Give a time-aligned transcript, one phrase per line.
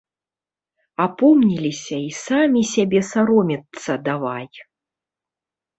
[1.05, 4.45] Апомніліся й самі сябе саромецца давай.